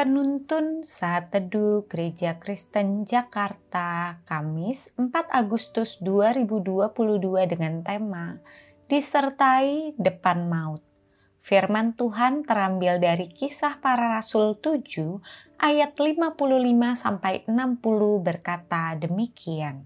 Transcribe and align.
Penuntun 0.00 0.80
Saat 0.80 1.28
Teduh 1.28 1.84
Gereja 1.84 2.40
Kristen 2.40 3.04
Jakarta, 3.04 4.16
Kamis 4.24 4.96
4 4.96 5.12
Agustus 5.28 6.00
2022 6.00 7.20
dengan 7.44 7.84
tema 7.84 8.40
Disertai 8.88 9.92
Depan 10.00 10.48
Maut. 10.48 10.80
Firman 11.44 11.92
Tuhan 12.00 12.48
terambil 12.48 12.96
dari 12.96 13.28
Kisah 13.28 13.76
Para 13.84 14.16
Rasul 14.16 14.56
7 14.56 15.20
ayat 15.60 15.92
55 15.92 16.32
sampai 16.96 17.44
60 17.44 18.24
berkata 18.24 18.96
demikian. 18.96 19.84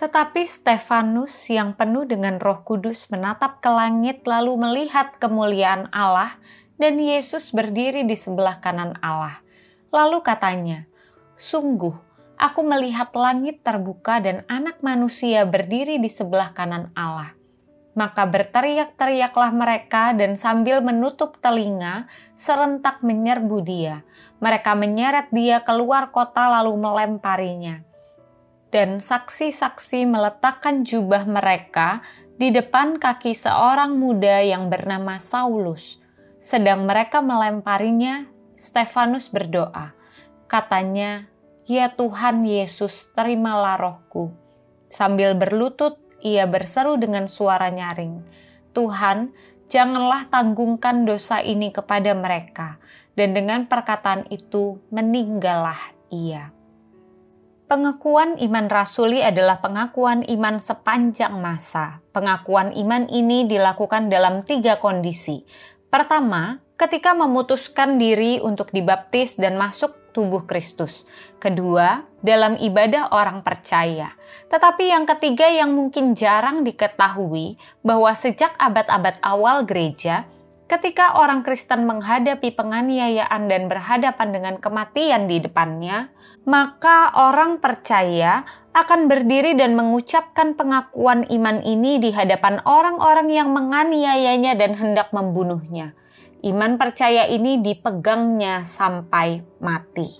Tetapi 0.00 0.48
Stefanus 0.48 1.36
yang 1.52 1.76
penuh 1.76 2.08
dengan 2.08 2.40
Roh 2.40 2.64
Kudus 2.64 3.12
menatap 3.12 3.60
ke 3.60 3.68
langit 3.68 4.24
lalu 4.24 4.56
melihat 4.56 5.12
kemuliaan 5.20 5.92
Allah 5.92 6.40
dan 6.80 6.98
Yesus 6.98 7.52
berdiri 7.52 8.04
di 8.06 8.16
sebelah 8.16 8.58
kanan 8.58 8.96
Allah. 9.04 9.40
Lalu 9.92 10.24
katanya, 10.24 10.88
"Sungguh, 11.36 11.94
aku 12.40 12.60
melihat 12.64 13.12
langit 13.12 13.60
terbuka 13.60 14.18
dan 14.18 14.42
Anak 14.48 14.80
Manusia 14.80 15.44
berdiri 15.44 16.00
di 16.00 16.08
sebelah 16.08 16.56
kanan 16.56 16.88
Allah." 16.96 17.36
Maka 17.92 18.24
berteriak-teriaklah 18.24 19.52
mereka, 19.52 20.16
dan 20.16 20.32
sambil 20.32 20.80
menutup 20.80 21.36
telinga, 21.44 22.08
serentak 22.40 23.04
menyerbu 23.04 23.60
Dia. 23.60 24.00
Mereka 24.40 24.72
menyeret 24.72 25.28
Dia 25.28 25.60
keluar 25.60 26.08
kota, 26.08 26.48
lalu 26.48 26.72
melemparinya. 26.80 27.84
Dan 28.72 29.04
saksi-saksi 29.04 30.08
meletakkan 30.08 30.88
jubah 30.88 31.28
mereka 31.28 32.00
di 32.40 32.48
depan 32.48 32.96
kaki 32.96 33.36
seorang 33.36 34.00
muda 34.00 34.40
yang 34.40 34.72
bernama 34.72 35.20
Saulus 35.20 36.01
sedang 36.42 36.84
mereka 36.84 37.22
melemparinya, 37.22 38.26
Stefanus 38.58 39.30
berdoa. 39.30 39.94
Katanya, 40.50 41.30
Ya 41.64 41.94
Tuhan 41.94 42.42
Yesus, 42.42 43.08
terimalah 43.14 43.78
rohku. 43.78 44.34
Sambil 44.90 45.38
berlutut, 45.38 45.96
ia 46.18 46.44
berseru 46.44 46.98
dengan 46.98 47.30
suara 47.30 47.70
nyaring, 47.70 48.20
Tuhan, 48.74 49.30
janganlah 49.70 50.28
tanggungkan 50.28 51.06
dosa 51.06 51.40
ini 51.40 51.70
kepada 51.70 52.12
mereka. 52.12 52.82
Dan 53.14 53.36
dengan 53.36 53.68
perkataan 53.70 54.26
itu, 54.32 54.80
meninggallah 54.88 55.94
ia. 56.08 56.52
Pengakuan 57.72 58.36
iman 58.36 58.68
rasuli 58.68 59.24
adalah 59.24 59.64
pengakuan 59.64 60.28
iman 60.28 60.60
sepanjang 60.60 61.32
masa. 61.40 62.04
Pengakuan 62.12 62.68
iman 62.76 63.08
ini 63.08 63.48
dilakukan 63.48 64.12
dalam 64.12 64.44
tiga 64.44 64.76
kondisi. 64.76 65.40
Pertama, 65.92 66.56
ketika 66.80 67.12
memutuskan 67.12 68.00
diri 68.00 68.40
untuk 68.40 68.72
dibaptis 68.72 69.36
dan 69.36 69.60
masuk 69.60 69.92
tubuh 70.16 70.48
Kristus. 70.48 71.04
Kedua, 71.36 72.08
dalam 72.24 72.56
ibadah 72.56 73.12
orang 73.12 73.44
percaya. 73.44 74.16
Tetapi 74.48 74.88
yang 74.88 75.04
ketiga 75.04 75.52
yang 75.52 75.76
mungkin 75.76 76.16
jarang 76.16 76.64
diketahui 76.64 77.60
bahwa 77.84 78.08
sejak 78.16 78.56
abad-abad 78.56 79.20
awal 79.20 79.68
gereja, 79.68 80.24
ketika 80.64 81.20
orang 81.20 81.44
Kristen 81.44 81.84
menghadapi 81.84 82.56
penganiayaan 82.56 83.52
dan 83.52 83.68
berhadapan 83.68 84.28
dengan 84.32 84.54
kematian 84.56 85.28
di 85.28 85.44
depannya, 85.44 86.08
maka 86.48 87.12
orang 87.20 87.60
percaya 87.60 88.48
akan 88.72 89.04
berdiri 89.04 89.52
dan 89.52 89.76
mengucapkan 89.76 90.56
pengakuan 90.56 91.28
iman 91.28 91.60
ini 91.60 92.00
di 92.00 92.08
hadapan 92.08 92.64
orang-orang 92.64 93.28
yang 93.28 93.52
menganiayanya 93.52 94.56
dan 94.56 94.72
hendak 94.80 95.12
membunuhnya. 95.12 95.92
Iman 96.42 96.80
percaya 96.80 97.28
ini 97.28 97.60
dipegangnya 97.60 98.66
sampai 98.66 99.44
mati. 99.62 100.10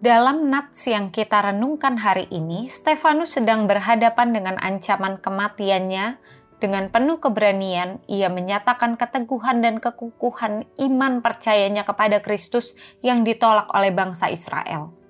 Dalam 0.00 0.48
nats 0.48 0.86
yang 0.86 1.10
kita 1.10 1.52
renungkan 1.52 1.98
hari 1.98 2.30
ini, 2.30 2.70
Stefanus 2.70 3.36
sedang 3.36 3.66
berhadapan 3.66 4.32
dengan 4.32 4.56
ancaman 4.62 5.18
kematiannya. 5.18 6.16
Dengan 6.56 6.88
penuh 6.88 7.20
keberanian, 7.20 8.00
ia 8.08 8.32
menyatakan 8.32 8.96
keteguhan 8.96 9.60
dan 9.60 9.76
kekukuhan 9.76 10.64
iman 10.80 11.20
percayanya 11.20 11.84
kepada 11.84 12.24
Kristus 12.24 12.72
yang 13.04 13.28
ditolak 13.28 13.68
oleh 13.76 13.92
bangsa 13.92 14.32
Israel. 14.32 15.05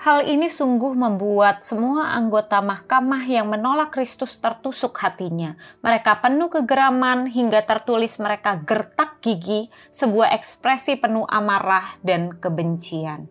Hal 0.00 0.24
ini 0.24 0.48
sungguh 0.48 0.96
membuat 0.96 1.60
semua 1.68 2.16
anggota 2.16 2.64
mahkamah 2.64 3.20
yang 3.28 3.52
menolak 3.52 3.92
Kristus 3.92 4.40
tertusuk 4.40 4.96
hatinya. 4.96 5.60
Mereka 5.84 6.24
penuh 6.24 6.48
kegeraman 6.48 7.28
hingga 7.28 7.60
tertulis 7.68 8.16
mereka 8.16 8.56
gertak 8.64 9.20
gigi, 9.20 9.68
sebuah 9.92 10.32
ekspresi 10.40 10.96
penuh 10.96 11.28
amarah 11.28 12.00
dan 12.00 12.32
kebencian. 12.32 13.28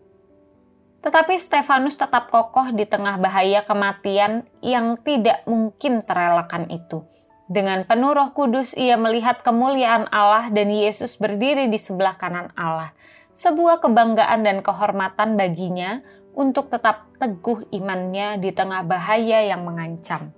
Tetapi 1.02 1.42
Stefanus 1.42 1.98
tetap 1.98 2.30
kokoh 2.30 2.70
di 2.70 2.86
tengah 2.86 3.18
bahaya 3.18 3.66
kematian 3.66 4.46
yang 4.62 4.94
tidak 5.02 5.42
mungkin 5.50 6.06
terelakkan 6.06 6.70
itu. 6.70 7.02
Dengan 7.50 7.82
penuh 7.82 8.14
roh 8.14 8.30
kudus 8.30 8.78
ia 8.78 8.94
melihat 8.94 9.42
kemuliaan 9.42 10.06
Allah 10.14 10.54
dan 10.54 10.70
Yesus 10.70 11.18
berdiri 11.18 11.66
di 11.66 11.82
sebelah 11.82 12.14
kanan 12.14 12.54
Allah. 12.54 12.94
Sebuah 13.34 13.82
kebanggaan 13.82 14.46
dan 14.46 14.62
kehormatan 14.62 15.34
baginya 15.34 16.06
untuk 16.34 16.70
tetap 16.72 17.10
teguh 17.18 17.68
imannya 17.74 18.40
di 18.40 18.54
tengah 18.54 18.86
bahaya 18.86 19.44
yang 19.44 19.66
mengancam. 19.66 20.32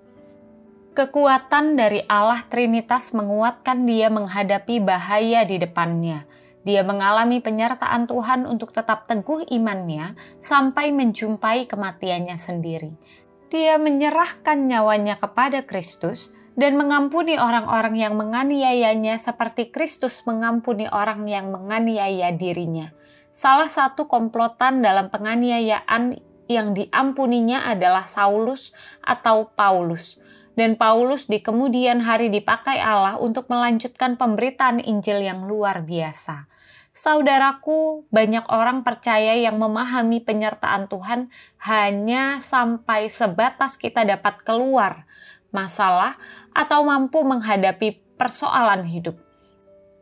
Kekuatan 0.91 1.79
dari 1.79 2.03
Allah 2.03 2.43
Trinitas 2.51 3.15
menguatkan 3.15 3.87
dia 3.87 4.11
menghadapi 4.11 4.83
bahaya 4.83 5.47
di 5.47 5.55
depannya. 5.55 6.27
Dia 6.67 6.83
mengalami 6.83 7.39
penyertaan 7.39 8.11
Tuhan 8.11 8.43
untuk 8.43 8.75
tetap 8.75 9.07
teguh 9.07 9.47
imannya 9.49 10.19
sampai 10.43 10.91
menjumpai 10.91 11.65
kematiannya 11.65 12.35
sendiri. 12.35 12.91
Dia 13.47 13.79
menyerahkan 13.79 14.67
nyawanya 14.67 15.15
kepada 15.15 15.63
Kristus 15.63 16.35
dan 16.59 16.75
mengampuni 16.75 17.39
orang-orang 17.39 17.95
yang 17.95 18.13
menganiayanya 18.19 19.15
seperti 19.15 19.71
Kristus 19.71 20.27
mengampuni 20.27 20.91
orang 20.91 21.23
yang 21.23 21.55
menganiaya 21.55 22.35
dirinya 22.35 22.91
salah 23.31 23.67
satu 23.71 24.07
komplotan 24.07 24.83
dalam 24.83 25.07
penganiayaan 25.07 26.19
yang 26.51 26.75
diampuninya 26.75 27.63
adalah 27.67 28.03
Saulus 28.03 28.75
atau 28.99 29.51
Paulus. 29.55 30.19
Dan 30.51 30.75
Paulus 30.75 31.31
di 31.31 31.39
kemudian 31.39 32.03
hari 32.03 32.27
dipakai 32.27 32.75
Allah 32.83 33.15
untuk 33.15 33.47
melanjutkan 33.47 34.19
pemberitaan 34.19 34.83
Injil 34.83 35.23
yang 35.23 35.47
luar 35.47 35.87
biasa. 35.87 36.51
Saudaraku, 36.91 38.03
banyak 38.11 38.51
orang 38.51 38.83
percaya 38.83 39.39
yang 39.39 39.55
memahami 39.55 40.19
penyertaan 40.19 40.91
Tuhan 40.91 41.31
hanya 41.63 42.43
sampai 42.43 43.07
sebatas 43.07 43.79
kita 43.79 44.03
dapat 44.03 44.43
keluar 44.43 45.07
masalah 45.55 46.19
atau 46.51 46.83
mampu 46.83 47.23
menghadapi 47.23 48.19
persoalan 48.19 48.83
hidup. 48.83 49.15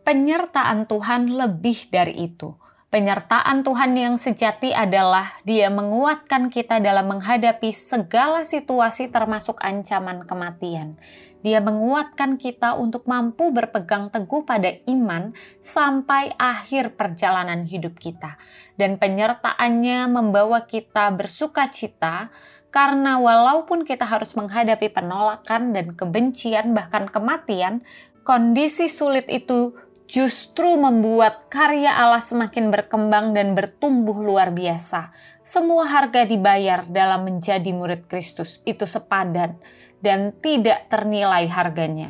Penyertaan 0.02 0.90
Tuhan 0.90 1.30
lebih 1.30 1.94
dari 1.94 2.26
itu 2.26 2.58
Penyertaan 2.90 3.62
Tuhan 3.62 3.94
yang 3.94 4.18
sejati 4.18 4.74
adalah 4.74 5.38
Dia 5.46 5.70
menguatkan 5.70 6.50
kita 6.50 6.82
dalam 6.82 7.06
menghadapi 7.06 7.70
segala 7.70 8.42
situasi, 8.42 9.14
termasuk 9.14 9.62
ancaman 9.62 10.26
kematian. 10.26 10.98
Dia 11.46 11.62
menguatkan 11.62 12.42
kita 12.42 12.74
untuk 12.74 13.06
mampu 13.06 13.54
berpegang 13.54 14.10
teguh 14.10 14.42
pada 14.42 14.74
iman 14.90 15.38
sampai 15.62 16.34
akhir 16.42 16.98
perjalanan 16.98 17.70
hidup 17.70 17.94
kita, 18.02 18.42
dan 18.74 18.98
penyertaannya 18.98 20.10
membawa 20.10 20.66
kita 20.66 21.14
bersuka 21.14 21.70
cita 21.70 22.34
karena 22.74 23.22
walaupun 23.22 23.86
kita 23.86 24.10
harus 24.10 24.34
menghadapi 24.34 24.90
penolakan 24.90 25.78
dan 25.78 25.94
kebencian, 25.94 26.74
bahkan 26.74 27.06
kematian, 27.06 27.86
kondisi 28.26 28.90
sulit 28.90 29.30
itu 29.30 29.78
justru 30.10 30.74
membuat 30.74 31.54
karya 31.54 31.94
Allah 31.94 32.26
semakin 32.26 32.74
berkembang 32.74 33.38
dan 33.38 33.54
bertumbuh 33.54 34.18
luar 34.18 34.50
biasa. 34.50 35.14
Semua 35.46 35.86
harga 35.86 36.26
dibayar 36.26 36.90
dalam 36.90 37.30
menjadi 37.30 37.70
murid 37.70 38.10
Kristus 38.10 38.58
itu 38.66 38.90
sepadan 38.90 39.62
dan 40.02 40.34
tidak 40.42 40.90
ternilai 40.90 41.46
harganya. 41.46 42.10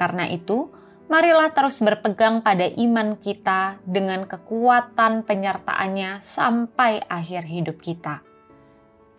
Karena 0.00 0.24
itu, 0.32 0.72
marilah 1.12 1.52
terus 1.52 1.84
berpegang 1.84 2.40
pada 2.40 2.64
iman 2.64 3.20
kita 3.20 3.76
dengan 3.84 4.24
kekuatan 4.24 5.28
penyertaannya 5.28 6.24
sampai 6.24 7.04
akhir 7.04 7.44
hidup 7.44 7.76
kita. 7.84 8.24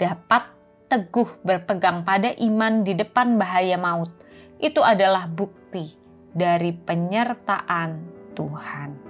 Dapat 0.01 0.43
teguh 0.89 1.45
berpegang 1.45 2.01
pada 2.01 2.33
iman 2.41 2.81
di 2.81 2.97
depan 2.97 3.37
bahaya 3.37 3.77
maut. 3.77 4.09
Itu 4.57 4.81
adalah 4.81 5.29
bukti 5.29 6.04
dari 6.35 6.75
penyertaan 6.75 7.91
Tuhan. 8.35 9.04